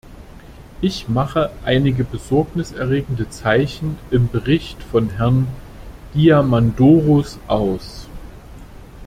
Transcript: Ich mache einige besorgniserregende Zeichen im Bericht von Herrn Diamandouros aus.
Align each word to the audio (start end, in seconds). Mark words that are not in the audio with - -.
Ich 0.81 1.09
mache 1.09 1.51
einige 1.63 2.03
besorgniserregende 2.03 3.29
Zeichen 3.29 3.99
im 4.09 4.29
Bericht 4.29 4.81
von 4.81 5.11
Herrn 5.11 5.45
Diamandouros 6.15 7.37
aus. 7.45 8.07